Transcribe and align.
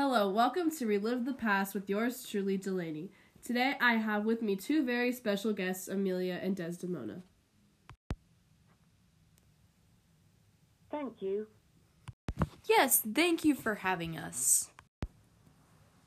Hello, 0.00 0.30
welcome 0.30 0.70
to 0.70 0.86
Relive 0.86 1.24
the 1.24 1.32
Past 1.32 1.74
with 1.74 1.90
yours 1.90 2.24
truly, 2.24 2.56
Delaney. 2.56 3.10
Today 3.44 3.74
I 3.80 3.94
have 3.94 4.24
with 4.24 4.42
me 4.42 4.54
two 4.54 4.84
very 4.84 5.10
special 5.10 5.52
guests, 5.52 5.88
Emilia 5.88 6.38
and 6.40 6.54
Desdemona. 6.54 7.22
Thank 10.88 11.20
you. 11.20 11.48
Yes, 12.68 13.02
thank 13.12 13.44
you 13.44 13.56
for 13.56 13.74
having 13.74 14.16
us. 14.16 14.68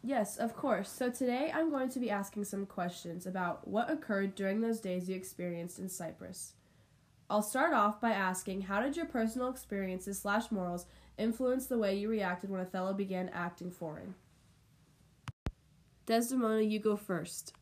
Yes, 0.02 0.38
of 0.38 0.56
course. 0.56 0.90
So 0.90 1.10
today 1.10 1.52
I'm 1.54 1.70
going 1.70 1.90
to 1.90 2.00
be 2.00 2.10
asking 2.10 2.46
some 2.46 2.66
questions 2.66 3.28
about 3.28 3.68
what 3.68 3.92
occurred 3.92 4.36
during 4.36 4.62
those 4.62 4.80
days 4.80 5.10
you 5.10 5.18
experienced 5.18 5.80
in 5.80 5.90
Cyprus. 5.90 6.54
I'll 7.32 7.42
start 7.42 7.74
off 7.74 8.02
by 8.02 8.12
asking 8.12 8.64
how 8.64 8.82
did 8.82 8.98
your 8.98 9.06
personal 9.06 9.50
experiences 9.50 10.20
slash 10.20 10.52
morals 10.52 10.86
influence 11.18 11.66
the 11.66 11.78
way 11.78 11.98
you 11.98 12.10
reacted 12.10 12.50
when 12.50 12.60
Othello 12.60 12.94
began 12.94 13.30
acting 13.30 13.72
foreign? 13.72 14.16
Desdemona, 16.06 16.60
you 16.60 16.78
go 16.78 16.98
first. 16.98 17.54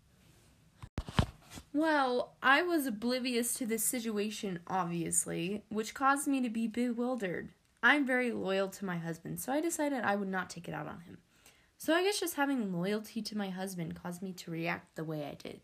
Well, 1.71 2.33
I 2.41 2.63
was 2.63 2.87
oblivious 2.87 3.53
to 3.55 3.67
the 3.67 3.77
situation, 3.77 4.57
obviously, 4.65 5.61
which 5.69 5.93
caused 5.93 6.27
me 6.27 6.41
to 6.41 6.49
be 6.49 6.65
bewildered. 6.65 7.49
I'm 7.83 8.07
very 8.07 8.31
loyal 8.31 8.69
to 8.69 8.85
my 8.85 8.97
husband, 8.97 9.39
so 9.39 9.53
I 9.53 9.61
decided 9.61 10.03
I 10.03 10.15
would 10.15 10.29
not 10.29 10.49
take 10.49 10.67
it 10.67 10.73
out 10.73 10.87
on 10.87 11.01
him. 11.01 11.19
So 11.77 11.93
I 11.93 12.03
guess 12.03 12.19
just 12.19 12.37
having 12.37 12.73
loyalty 12.73 13.21
to 13.21 13.37
my 13.37 13.51
husband 13.51 14.01
caused 14.01 14.23
me 14.23 14.33
to 14.33 14.49
react 14.49 14.95
the 14.95 15.03
way 15.03 15.25
I 15.25 15.35
did. 15.35 15.61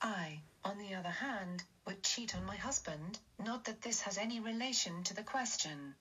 I, 0.00 0.42
on 0.64 0.78
the 0.78 0.94
other 0.94 1.10
hand, 1.10 1.62
would 1.86 2.02
cheat 2.02 2.34
on 2.34 2.44
my 2.44 2.56
husband, 2.56 3.18
not 3.38 3.64
that 3.64 3.82
this 3.82 4.02
has 4.02 4.18
any 4.18 4.40
relation 4.40 5.02
to 5.04 5.14
the 5.14 5.22
question. 5.22 5.94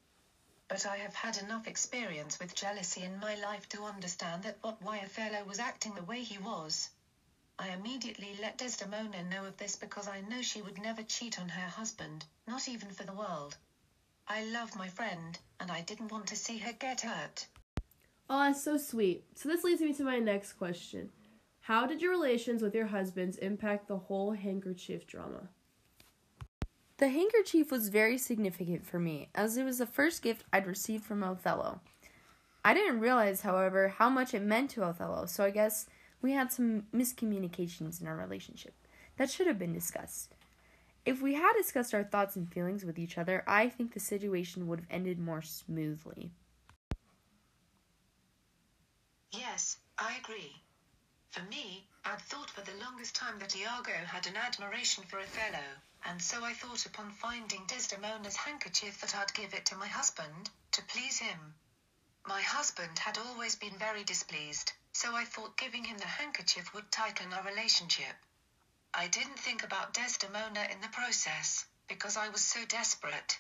But 0.68 0.86
I 0.86 0.98
have 0.98 1.16
had 1.16 1.38
enough 1.38 1.68
experience 1.68 2.40
with 2.40 2.56
jealousy 2.56 3.04
in 3.04 3.20
my 3.20 3.36
life 3.36 3.68
to 3.70 3.84
understand 3.84 4.44
that 4.44 4.58
what 4.62 4.82
why 4.82 5.00
Othello 5.00 5.44
was 5.46 5.60
acting 5.60 5.96
the 5.96 6.04
way 6.04 6.24
he 6.24 6.38
was. 6.38 6.90
I 7.58 7.70
immediately 7.70 8.38
let 8.40 8.58
Desdemona 8.58 9.24
know 9.24 9.46
of 9.46 9.58
this 9.58 9.76
because 9.76 10.08
I 10.08 10.22
know 10.22 10.42
she 10.42 10.62
would 10.62 10.78
never 10.78 11.04
cheat 11.04 11.40
on 11.40 11.50
her 11.50 11.68
husband, 11.68 12.26
not 12.48 12.68
even 12.68 12.92
for 12.92 13.04
the 13.04 13.14
world. 13.14 13.58
I 14.28 14.46
love 14.46 14.76
my 14.76 14.90
friend, 14.90 15.38
and 15.60 15.72
I 15.72 15.82
didn't 15.82 16.12
want 16.12 16.28
to 16.28 16.36
see 16.36 16.60
her 16.60 16.74
get 16.74 17.02
hurt. 17.02 17.48
Oh, 18.30 18.40
that's 18.44 18.64
so 18.64 18.78
sweet. 18.78 19.24
So 19.36 19.50
this 19.50 19.64
leads 19.64 19.82
me 19.82 19.94
to 19.94 20.04
my 20.04 20.20
next 20.20 20.54
question. 20.54 21.10
How 21.70 21.86
did 21.86 22.02
your 22.02 22.10
relations 22.10 22.64
with 22.64 22.74
your 22.74 22.88
husbands 22.88 23.38
impact 23.38 23.88
the 23.88 24.00
whole 24.00 24.32
handkerchief 24.32 25.06
drama? 25.06 25.50
The 26.98 27.10
handkerchief 27.10 27.70
was 27.70 27.90
very 27.90 28.18
significant 28.18 28.88
for 28.88 28.98
me, 28.98 29.30
as 29.36 29.56
it 29.56 29.66
was 29.66 29.78
the 29.78 29.86
first 29.86 30.24
gift 30.24 30.46
I'd 30.52 30.66
received 30.66 31.04
from 31.04 31.24
Othello. 31.24 31.82
I 32.66 32.74
didn't 32.74 33.02
realize, 33.02 33.42
however, 33.42 33.88
how 33.88 34.10
much 34.10 34.34
it 34.34 34.42
meant 34.42 34.72
to 34.72 34.84
Othello, 34.84 35.28
so 35.28 35.44
I 35.44 35.52
guess 35.52 35.86
we 36.24 36.32
had 36.32 36.52
some 36.52 36.88
miscommunications 36.92 38.02
in 38.02 38.08
our 38.08 38.18
relationship 38.18 38.74
that 39.18 39.30
should 39.30 39.46
have 39.46 39.60
been 39.60 39.72
discussed. 39.72 40.34
If 41.06 41.22
we 41.22 41.36
had 41.36 41.54
discussed 41.56 41.94
our 41.94 42.04
thoughts 42.04 42.36
and 42.36 42.52
feelings 42.52 42.84
with 42.84 42.98
each 42.98 43.16
other, 43.16 43.44
I 43.46 43.70
think 43.70 43.94
the 43.94 44.00
situation 44.00 44.66
would 44.66 44.80
have 44.80 44.90
ended 44.90 45.20
more 45.20 45.44
smoothly. 45.44 46.32
Yes, 49.32 49.78
I 50.00 50.16
agree. 50.18 50.64
For 51.32 51.44
me, 51.44 51.88
I'd 52.04 52.24
thought 52.24 52.50
for 52.50 52.62
the 52.62 52.74
longest 52.74 53.14
time 53.14 53.38
that 53.38 53.56
Iago 53.56 54.04
had 54.04 54.26
an 54.26 54.36
admiration 54.36 55.06
for 55.06 55.20
Othello, 55.20 55.80
and 56.04 56.20
so 56.24 56.44
I 56.44 56.56
thought 56.56 56.88
upon 56.88 57.12
finding 57.12 57.68
Desdemona's 57.68 58.36
handkerchief 58.36 59.00
that 59.02 59.14
I'd 59.14 59.36
give 59.36 59.54
it 59.54 59.68
to 59.68 59.76
my 59.76 59.88
husband, 59.88 60.50
to 60.72 60.82
please 60.82 61.20
him. 61.20 61.54
My 62.26 62.42
husband 62.42 62.98
had 62.98 63.20
always 63.20 63.56
been 63.56 63.78
very 63.78 64.04
displeased, 64.04 64.74
so 64.92 65.16
I 65.16 65.24
thought 65.24 65.56
giving 65.56 65.84
him 65.84 66.00
the 66.00 66.08
handkerchief 66.08 66.74
would 66.74 66.92
tighten 66.92 67.32
our 67.32 67.44
relationship. 67.44 68.16
I 68.92 69.08
didn't 69.08 69.38
think 69.38 69.62
about 69.62 69.94
Desdemona 69.94 70.64
in 70.72 70.82
the 70.82 70.90
process, 70.90 71.64
because 71.88 72.18
I 72.18 72.30
was 72.30 72.44
so 72.44 72.66
desperate. 72.66 73.38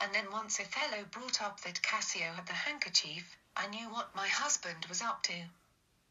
And 0.00 0.14
then 0.14 0.30
once 0.30 0.60
Othello 0.60 1.04
brought 1.06 1.42
up 1.42 1.62
that 1.62 1.82
Cassio 1.82 2.32
had 2.34 2.46
the 2.46 2.52
handkerchief, 2.52 3.36
I 3.56 3.66
knew 3.66 3.90
what 3.90 4.14
my 4.14 4.28
husband 4.28 4.86
was 4.86 5.02
up 5.02 5.24
to. 5.24 5.48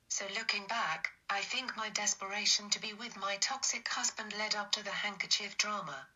So 0.10 0.26
looking 0.36 0.66
back, 0.68 1.10
I 1.30 1.42
think 1.42 1.76
my 1.78 1.90
desperation 1.90 2.70
to 2.70 2.82
be 2.82 2.94
with 2.94 3.20
my 3.20 3.38
toxic 3.42 3.88
husband 3.88 4.34
led 4.40 4.56
up 4.56 4.72
to 4.72 4.84
the 4.84 4.90
handkerchief 4.90 5.58
drama. 5.58 6.08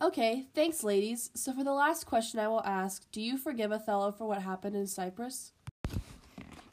Okay, 0.00 0.46
thanks, 0.54 0.82
ladies. 0.82 1.30
So 1.34 1.52
for 1.52 1.64
the 1.64 1.72
last 1.72 2.06
question 2.06 2.40
I 2.40 2.48
will 2.48 2.64
ask, 2.64 3.10
do 3.12 3.20
you 3.20 3.38
forgive 3.38 3.72
Othello 3.72 4.12
for 4.12 4.26
what 4.26 4.42
happened 4.42 4.76
in 4.76 4.86
Cyprus? 4.86 5.52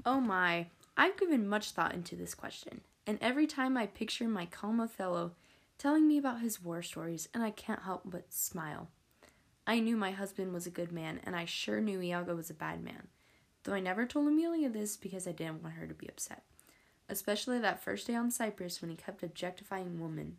Oh 0.05 0.19
my, 0.19 0.67
I've 0.97 1.17
given 1.17 1.47
much 1.47 1.71
thought 1.71 1.93
into 1.93 2.15
this 2.15 2.35
question, 2.35 2.81
and 3.07 3.17
every 3.21 3.47
time 3.47 3.77
I 3.77 3.85
picture 3.85 4.27
my 4.27 4.45
calm 4.45 4.81
Othello 4.81 5.31
telling 5.77 6.07
me 6.07 6.17
about 6.17 6.41
his 6.41 6.61
war 6.61 6.81
stories, 6.81 7.29
and 7.33 7.43
I 7.43 7.51
can't 7.51 7.83
help 7.83 8.01
but 8.03 8.33
smile. 8.33 8.89
I 9.65 9.79
knew 9.79 9.95
my 9.95 10.11
husband 10.11 10.53
was 10.53 10.67
a 10.67 10.71
good 10.71 10.91
man, 10.91 11.21
and 11.23 11.35
I 11.35 11.45
sure 11.45 11.79
knew 11.79 12.01
Iago 12.01 12.35
was 12.35 12.49
a 12.49 12.53
bad 12.53 12.83
man, 12.83 13.07
though 13.63 13.73
I 13.73 13.79
never 13.79 14.05
told 14.05 14.27
Emilia 14.27 14.69
this 14.69 14.97
because 14.97 15.27
I 15.27 15.31
didn't 15.31 15.63
want 15.63 15.75
her 15.75 15.87
to 15.87 15.93
be 15.93 16.07
upset, 16.07 16.43
especially 17.09 17.59
that 17.59 17.83
first 17.83 18.07
day 18.07 18.15
on 18.15 18.31
Cyprus 18.31 18.81
when 18.81 18.91
he 18.91 18.97
kept 18.97 19.23
objectifying 19.23 19.99
women. 19.99 20.37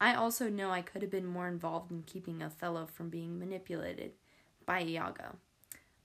I 0.00 0.14
also 0.14 0.48
know 0.48 0.70
I 0.70 0.82
could 0.82 1.02
have 1.02 1.10
been 1.10 1.26
more 1.26 1.48
involved 1.48 1.90
in 1.90 2.02
keeping 2.02 2.42
Othello 2.42 2.86
from 2.86 3.08
being 3.08 3.38
manipulated 3.38 4.12
by 4.66 4.82
Iago. 4.82 5.36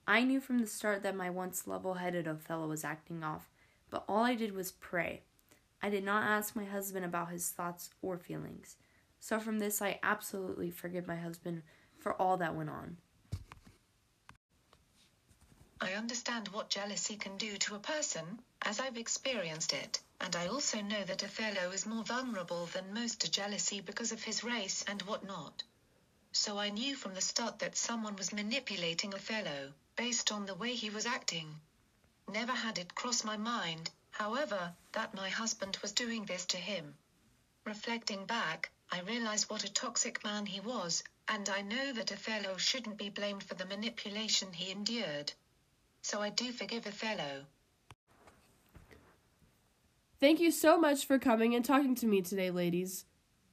I 0.07 0.23
knew 0.23 0.39
from 0.39 0.59
the 0.59 0.67
start 0.67 1.03
that 1.03 1.15
my 1.15 1.29
once 1.29 1.67
level 1.67 1.95
headed 1.95 2.27
Othello 2.27 2.67
was 2.67 2.83
acting 2.83 3.23
off, 3.23 3.49
but 3.89 4.05
all 4.07 4.23
I 4.23 4.35
did 4.35 4.55
was 4.55 4.71
pray. 4.71 5.21
I 5.81 5.89
did 5.89 6.03
not 6.03 6.23
ask 6.23 6.55
my 6.55 6.65
husband 6.65 7.05
about 7.05 7.29
his 7.29 7.49
thoughts 7.49 7.89
or 8.01 8.17
feelings. 8.17 8.77
So 9.19 9.39
from 9.39 9.59
this, 9.59 9.81
I 9.81 9.99
absolutely 10.01 10.71
forgive 10.71 11.07
my 11.07 11.17
husband 11.17 11.63
for 11.99 12.13
all 12.13 12.38
that 12.38 12.55
went 12.55 12.69
on. 12.69 12.97
I 15.81 15.94
understand 15.94 16.50
what 16.50 16.69
jealousy 16.69 17.16
can 17.16 17.38
do 17.38 17.57
to 17.57 17.75
a 17.75 17.79
person, 17.79 18.41
as 18.63 18.81
I've 18.81 18.97
experienced 18.97 19.72
it, 19.72 20.01
and 20.19 20.35
I 20.35 20.47
also 20.47 20.81
know 20.81 21.06
that 21.06 21.23
Othello 21.23 21.72
is 21.72 21.85
more 21.85 22.03
vulnerable 22.03 22.66
than 22.66 22.94
most 22.94 23.22
to 23.22 23.31
jealousy 23.31 23.79
because 23.79 24.12
of 24.12 24.22
his 24.22 24.44
race 24.44 24.84
and 24.88 25.01
whatnot. 25.03 25.63
So 26.34 26.59
I 26.59 26.69
knew 26.69 26.97
from 26.97 27.13
the 27.13 27.22
start 27.22 27.59
that 27.59 27.78
someone 27.78 28.18
was 28.18 28.34
manipulating 28.34 29.13
Othello, 29.13 29.72
based 29.95 30.34
on 30.34 30.45
the 30.45 30.53
way 30.53 30.75
he 30.75 30.89
was 30.89 31.06
acting. 31.06 31.62
Never 32.28 32.51
had 32.53 32.78
it 32.78 32.94
cross 32.94 33.23
my 33.23 33.38
mind, 33.38 33.89
however, 34.12 34.75
that 34.91 35.13
my 35.13 35.29
husband 35.29 35.78
was 35.81 35.94
doing 35.94 36.25
this 36.25 36.45
to 36.47 36.57
him. 36.57 36.97
Reflecting 37.63 38.25
back, 38.25 38.69
I 38.91 39.00
realize 39.00 39.50
what 39.50 39.63
a 39.63 39.72
toxic 39.72 40.25
man 40.25 40.45
he 40.45 40.59
was, 40.59 41.06
and 41.29 41.47
I 41.47 41.62
know 41.62 41.94
that 41.94 42.12
Othello 42.12 42.57
shouldn't 42.57 42.97
be 42.97 43.09
blamed 43.09 43.44
for 43.44 43.53
the 43.53 43.66
manipulation 43.66 44.51
he 44.51 44.72
endured. 44.72 45.31
So 46.09 46.23
I 46.23 46.31
do 46.31 46.51
forgive 46.51 46.87
Othello. 46.87 47.45
Thank 50.19 50.39
you 50.39 50.49
so 50.49 50.75
much 50.75 51.05
for 51.05 51.19
coming 51.19 51.53
and 51.53 51.63
talking 51.63 51.93
to 51.93 52.07
me 52.07 52.23
today, 52.23 52.49
ladies. 52.49 53.05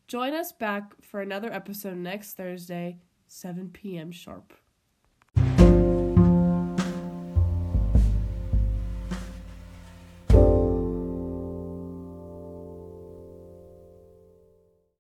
Join 0.09 0.33
us 0.33 0.53
back 0.53 0.95
for 1.03 1.21
another 1.21 1.53
episode 1.53 1.99
next 1.99 2.33
Thursday, 2.33 3.01
7 3.27 3.69
p.m. 3.75 4.11
sharp. 4.11 4.55